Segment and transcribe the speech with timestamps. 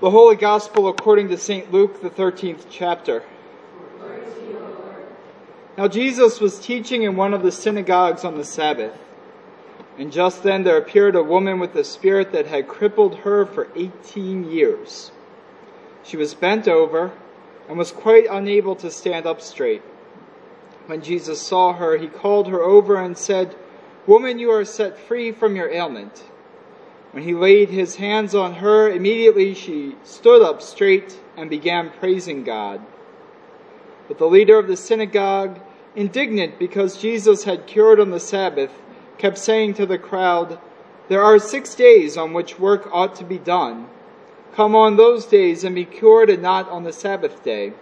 [0.00, 1.70] The Holy Gospel according to St.
[1.70, 3.22] Luke, the 13th chapter.
[5.76, 8.98] Now Jesus was teaching in one of the synagogues on the Sabbath.
[9.98, 13.68] And just then there appeared a woman with a spirit that had crippled her for
[13.76, 15.12] 18 years.
[16.02, 17.12] She was bent over
[17.68, 19.82] and was quite unable to stand up straight.
[20.86, 23.54] When Jesus saw her, he called her over and said,
[24.06, 26.24] Woman, you are set free from your ailment.
[27.12, 32.44] When he laid his hands on her, immediately she stood up straight and began praising
[32.44, 32.80] God.
[34.06, 35.58] But the leader of the synagogue,
[35.96, 38.70] indignant because Jesus had cured on the Sabbath,
[39.18, 40.58] kept saying to the crowd,
[41.08, 43.88] There are six days on which work ought to be done.
[44.54, 47.72] Come on those days and be cured and not on the Sabbath day.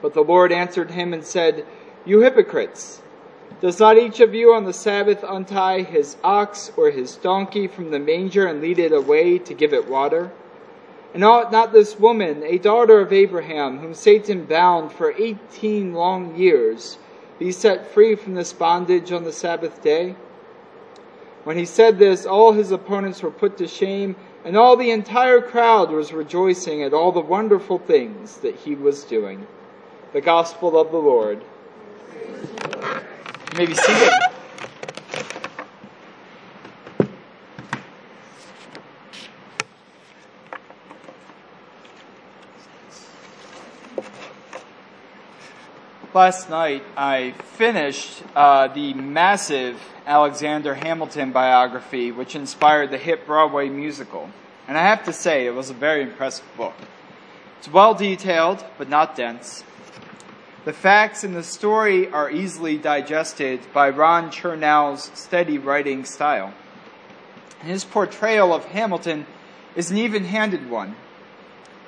[0.00, 1.66] But the Lord answered him and said,
[2.04, 3.02] You hypocrites!
[3.62, 7.92] Does not each of you on the Sabbath untie his ox or his donkey from
[7.92, 10.32] the manger and lead it away to give it water?
[11.14, 16.34] And ought not this woman, a daughter of Abraham, whom Satan bound for eighteen long
[16.34, 16.98] years,
[17.38, 20.16] be set free from this bondage on the Sabbath day?
[21.44, 25.40] When he said this, all his opponents were put to shame, and all the entire
[25.40, 29.46] crowd was rejoicing at all the wonderful things that he was doing.
[30.12, 31.44] The Gospel of the Lord.
[33.52, 34.10] You may be seated.
[46.14, 53.68] Last night I finished uh, the massive Alexander Hamilton biography, which inspired the hit Broadway
[53.68, 54.30] musical.
[54.66, 56.74] And I have to say, it was a very impressive book.
[57.58, 59.62] It's well detailed, but not dense.
[60.64, 66.54] The facts in the story are easily digested by Ron Chernow's steady writing style.
[67.62, 69.26] His portrayal of Hamilton
[69.74, 70.94] is an even handed one.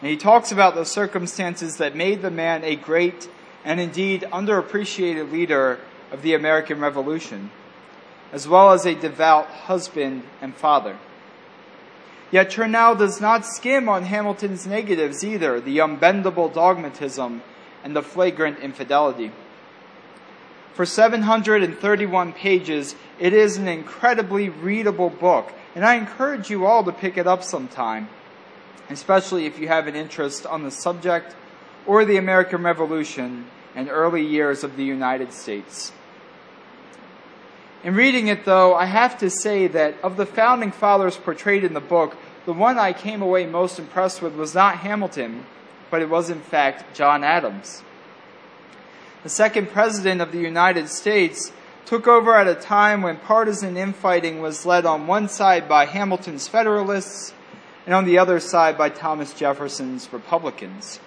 [0.00, 3.28] And he talks about the circumstances that made the man a great
[3.64, 5.78] and indeed underappreciated leader
[6.10, 7.52] of the American Revolution,
[8.32, 10.98] as well as a devout husband and father.
[12.32, 17.42] Yet Chernow does not skim on Hamilton's negatives either, the unbendable dogmatism
[17.86, 19.30] and the flagrant infidelity.
[20.74, 26.90] For 731 pages, it is an incredibly readable book, and I encourage you all to
[26.90, 28.08] pick it up sometime,
[28.90, 31.36] especially if you have an interest on the subject
[31.86, 35.92] or the American Revolution and early years of the United States.
[37.84, 41.72] In reading it, though, I have to say that of the founding fathers portrayed in
[41.72, 42.16] the book,
[42.46, 45.46] the one I came away most impressed with was not Hamilton,
[45.90, 47.82] but it was in fact John Adams.
[49.22, 51.52] The second president of the United States
[51.84, 56.48] took over at a time when partisan infighting was led on one side by Hamilton's
[56.48, 57.32] Federalists
[57.86, 61.00] and on the other side by Thomas Jefferson's Republicans.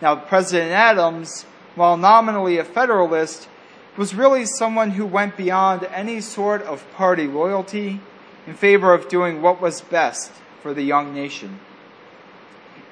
[0.00, 1.44] Now, President Adams,
[1.74, 3.48] while nominally a Federalist,
[3.96, 8.00] was really someone who went beyond any sort of party loyalty
[8.46, 10.32] in favor of doing what was best
[10.62, 11.60] for the young nation.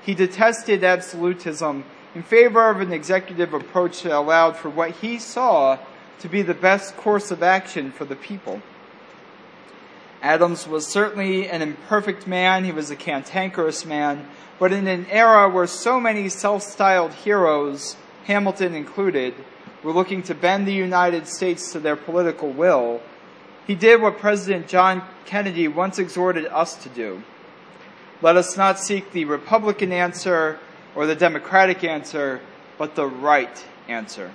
[0.03, 1.85] He detested absolutism
[2.15, 5.79] in favor of an executive approach that allowed for what he saw
[6.21, 8.61] to be the best course of action for the people.
[10.23, 14.29] Adams was certainly an imperfect man, he was a cantankerous man,
[14.59, 19.35] but in an era where so many self styled heroes, Hamilton included,
[19.83, 23.01] were looking to bend the United States to their political will,
[23.67, 27.23] he did what President John Kennedy once exhorted us to do
[28.23, 30.59] let us not seek the Republican answer
[30.95, 32.41] or the Democratic answer,
[32.79, 34.33] but the right answer.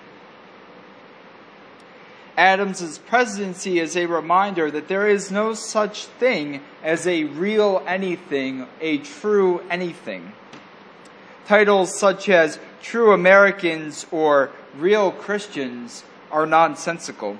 [2.38, 8.68] Adams's presidency is a reminder that there is no such thing as a real anything,
[8.82, 10.34] a true anything.
[11.48, 17.38] Titles such as true Americans or real Christians are nonsensical.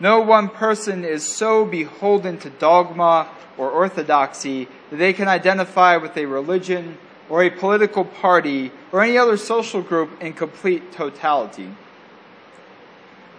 [0.00, 3.28] No one person is so beholden to dogma
[3.58, 6.96] or orthodoxy that they can identify with a religion
[7.28, 11.68] or a political party or any other social group in complete totality.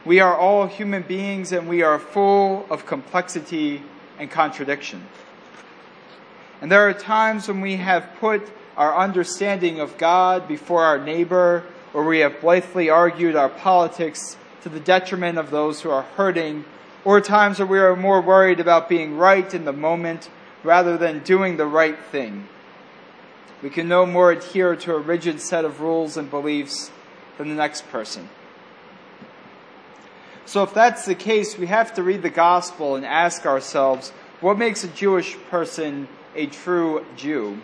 [0.06, 3.81] We are all human beings and we are full of complexity
[4.19, 5.07] and contradiction.
[6.62, 8.47] And there are times when we have put
[8.77, 11.63] our understanding of God before our neighbor,
[11.94, 16.65] or we have blithely argued our politics to the detriment of those who are hurting
[17.03, 20.29] or times where we are more worried about being right in the moment
[20.63, 22.47] rather than doing the right thing.
[23.61, 26.91] We can no more adhere to a rigid set of rules and beliefs
[27.37, 28.29] than the next person.
[30.45, 34.09] So if that's the case, we have to read the gospel and ask ourselves,
[34.41, 37.61] What makes a Jewish person a true Jew?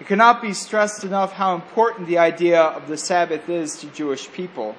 [0.00, 4.30] It cannot be stressed enough how important the idea of the Sabbath is to Jewish
[4.30, 4.76] people.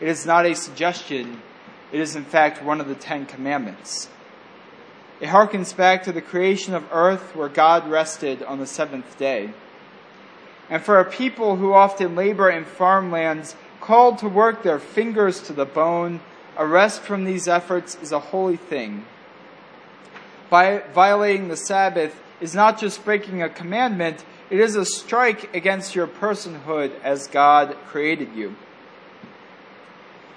[0.00, 1.42] It is not a suggestion,
[1.92, 4.08] it is in fact one of the Ten Commandments.
[5.20, 9.50] It harkens back to the creation of earth where God rested on the seventh day.
[10.70, 15.52] And for a people who often labor in farmlands, called to work their fingers to
[15.52, 16.20] the bone,
[16.56, 19.04] a rest from these efforts is a holy thing.
[20.48, 25.94] By violating the Sabbath is not just breaking a commandment, it is a strike against
[25.94, 28.56] your personhood as God created you.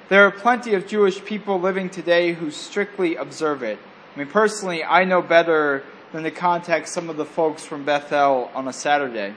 [0.10, 3.80] There are plenty of Jewish people living today who strictly observe it.
[4.14, 8.52] I mean, personally, I know better than to contact some of the folks from Bethel
[8.54, 9.34] on a Saturday.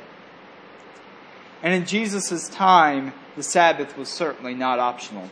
[1.62, 5.30] And in Jesus' time, the Sabbath was certainly not optional.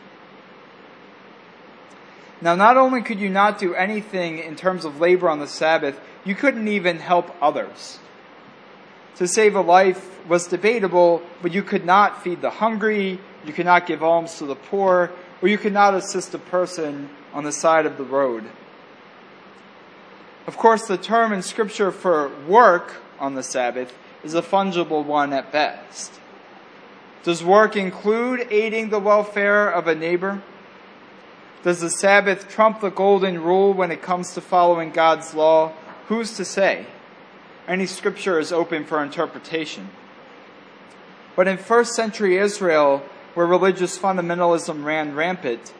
[2.41, 5.99] Now, not only could you not do anything in terms of labor on the Sabbath,
[6.23, 7.99] you couldn't even help others.
[9.17, 13.65] To save a life was debatable, but you could not feed the hungry, you could
[13.65, 15.11] not give alms to the poor,
[15.41, 18.45] or you cannot assist a person on the side of the road.
[20.47, 23.93] Of course, the term in Scripture for work on the Sabbath
[24.23, 26.19] is a fungible one at best.
[27.23, 30.43] Does work include aiding the welfare of a neighbor?
[31.63, 35.73] Does the Sabbath trump the golden rule when it comes to following God's law?
[36.07, 36.85] Who's to say?
[37.67, 39.89] Any scripture is open for interpretation.
[41.35, 43.01] But in first century Israel,
[43.35, 45.73] where religious fundamentalism ran rampant,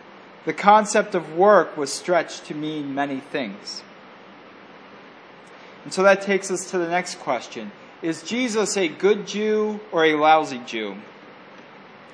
[0.46, 3.82] the concept of work was stretched to mean many things.
[5.84, 7.72] And so that takes us to the next question.
[8.02, 10.98] Is Jesus a good Jew or a lousy Jew?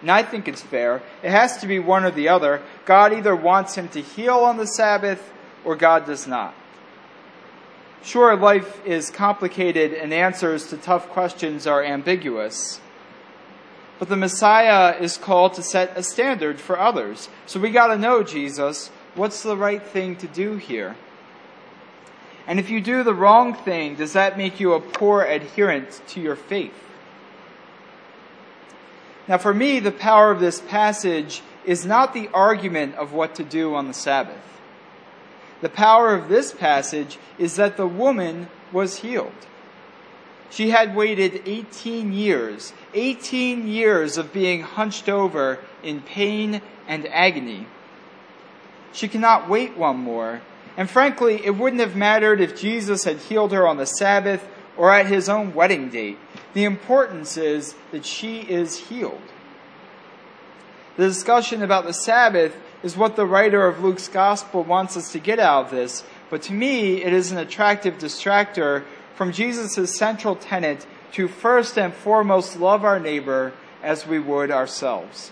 [0.01, 1.01] And I think it's fair.
[1.21, 2.61] It has to be one or the other.
[2.85, 5.31] God either wants him to heal on the Sabbath
[5.63, 6.55] or God does not.
[8.03, 12.81] Sure, life is complicated and answers to tough questions are ambiguous.
[14.01, 17.29] But the Messiah is called to set a standard for others.
[17.45, 20.95] So we gotta know, Jesus, what's the right thing to do here?
[22.47, 26.19] And if you do the wrong thing, does that make you a poor adherent to
[26.19, 26.73] your faith?
[29.27, 33.43] Now, for me, the power of this passage is not the argument of what to
[33.43, 34.59] do on the Sabbath.
[35.61, 39.45] The power of this passage is that the woman was healed.
[40.51, 47.65] She had waited 18 years, 18 years of being hunched over in pain and agony.
[48.93, 50.41] She cannot wait one more
[50.77, 54.91] and frankly, it wouldn't have mattered if Jesus had healed her on the Sabbath or
[54.91, 56.17] at his own wedding date.
[56.53, 59.21] The importance is that she is healed.
[60.97, 65.19] The discussion about the Sabbath is what the writer of Luke's gospel wants us to
[65.19, 68.83] get out of this, but to me, it is an attractive distractor
[69.21, 73.53] from Jesus' central tenet to first and foremost love our neighbor
[73.83, 75.31] as we would ourselves.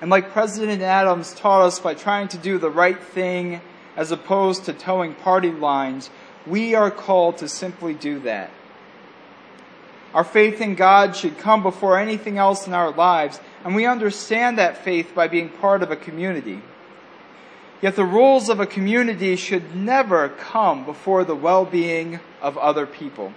[0.00, 3.60] And like President Adams taught us by trying to do the right thing
[3.96, 6.08] as opposed to toeing party lines,
[6.46, 8.50] we are called to simply do that.
[10.14, 14.58] Our faith in God should come before anything else in our lives, and we understand
[14.58, 16.62] that faith by being part of a community.
[17.82, 23.32] Yet the rules of a community should never come before the well-being of other people.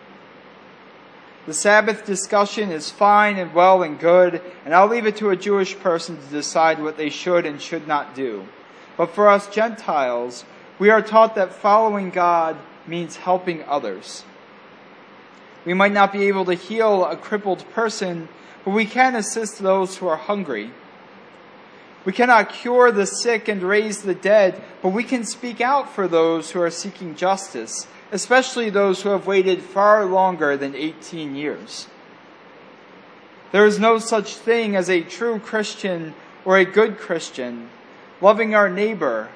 [1.45, 5.35] The Sabbath discussion is fine and well and good, and I'll leave it to a
[5.35, 8.47] Jewish person to decide what they should and should not do.
[8.97, 10.45] But for us Gentiles,
[10.77, 14.23] we are taught that following God means helping others.
[15.65, 18.29] We might not be able to heal a crippled person,
[18.63, 20.71] but we can assist those who are hungry.
[22.05, 26.07] We cannot cure the sick and raise the dead, but we can speak out for
[26.07, 31.87] those who are seeking justice especially those who have waited far longer than 18 years.
[33.51, 36.13] There is no such thing as a true Christian
[36.45, 37.69] or a good Christian.
[38.21, 39.29] Loving our neighbor,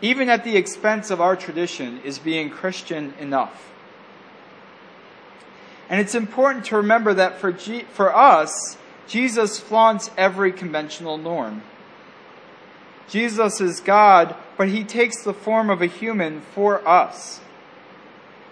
[0.00, 3.70] even at the expense of our tradition, is being Christian enough.
[5.88, 8.76] And it's important to remember that for, G- for us,
[9.06, 11.62] Jesus flaunts every conventional norm.
[13.08, 17.40] Jesus is God, but he takes the form of a human for us.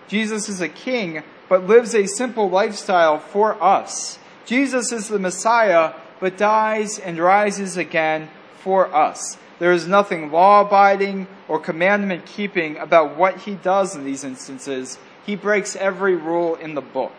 [0.09, 4.19] Jesus is a king, but lives a simple lifestyle for us.
[4.47, 9.37] Jesus is the Messiah, but dies and rises again for us.
[9.59, 14.99] There is nothing law abiding or commandment keeping about what he does in these instances.
[15.25, 17.15] He breaks every rule in the book.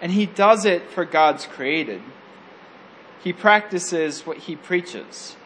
[0.00, 2.00] And he does it for God's created.
[3.22, 5.36] He practices what he preaches.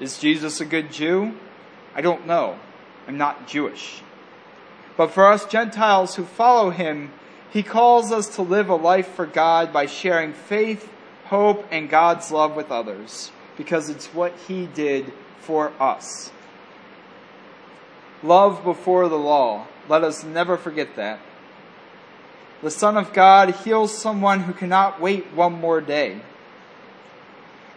[0.00, 1.34] Is Jesus a good Jew?
[1.94, 2.58] I don't know.
[3.06, 4.02] I'm not Jewish.
[4.96, 7.12] But for us Gentiles who follow him,
[7.50, 10.90] he calls us to live a life for God by sharing faith,
[11.26, 16.32] hope, and God's love with others, because it's what he did for us.
[18.22, 19.66] Love before the law.
[19.88, 21.20] Let us never forget that.
[22.62, 26.22] The Son of God heals someone who cannot wait one more day.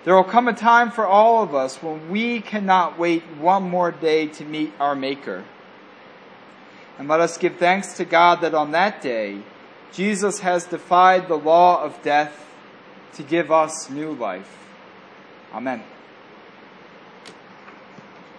[0.04, 3.92] There will come a time for all of us when we cannot wait one more
[3.92, 5.44] day to meet our Maker.
[6.98, 9.42] And let us give thanks to God that on that day,
[9.92, 12.46] Jesus has defied the law of death
[13.16, 14.58] to give us new life.
[15.54, 15.84] Amen.